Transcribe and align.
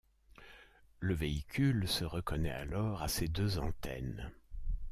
Le 0.99 1.13
véhicule 1.13 1.87
se 1.87 2.03
reconnait 2.05 2.49
alors 2.49 3.03
à 3.03 3.07
ses 3.07 3.27
deux 3.27 3.59
antennes. 3.59 4.31